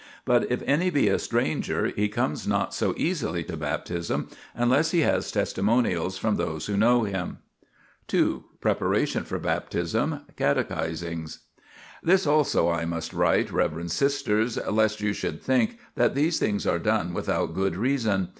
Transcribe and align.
But 0.25 0.51
if 0.51 0.63
any 0.65 0.89
be 0.89 1.09
a 1.09 1.19
stranger, 1.19 1.85
he 1.95 2.09
comes 2.09 2.47
not 2.47 2.73
so 2.73 2.95
easily 2.97 3.43
to 3.43 3.55
Baptism, 3.55 4.29
unless 4.55 4.89
he 4.89 5.01
has 5.01 5.31
testimonials 5.31 6.17
from 6.17 6.37
those 6.37 6.65
who 6.65 6.75
know 6.75 7.03
him. 7.03 7.37
2. 8.07 8.43
Preparation 8.61 9.23
for 9.25 9.37
Baptism. 9.37 10.21
Catechisings. 10.35 11.41
This 12.01 12.25
also 12.25 12.67
I 12.67 12.83
must 12.83 13.13
write, 13.13 13.51
reverend 13.51 13.91
sisters, 13.91 14.57
lest 14.67 15.01
you 15.01 15.13
should 15.13 15.39
think 15.39 15.77
that 15.93 16.15
these 16.15 16.39
things 16.39 16.65
are 16.65 16.79
done 16.79 17.13
without 17.13 17.53
good 17.53 17.75
reason. 17.75 18.29